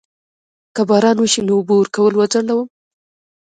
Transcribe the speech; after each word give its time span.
که 0.75 0.81
باران 0.89 1.17
وشي 1.19 1.41
نو 1.47 1.53
اوبه 1.57 1.73
ورکول 1.77 2.13
وځنډوم؟ 2.15 2.67